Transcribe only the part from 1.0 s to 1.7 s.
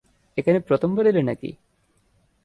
এলে নাকি?